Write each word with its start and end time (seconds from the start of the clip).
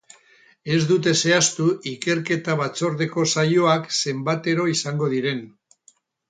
Ez 0.75 0.79
dute 0.91 1.11
zehaztu 1.25 1.67
ikerketa 1.91 2.55
batzordeko 2.63 3.27
saioak 3.35 3.87
zenbatero 3.99 4.67
izango 4.75 5.13
diren. 5.17 5.45